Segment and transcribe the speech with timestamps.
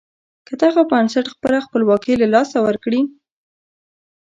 [0.47, 3.01] که دغه بنسټ خپله خپلواکي له لاسه ورکړي.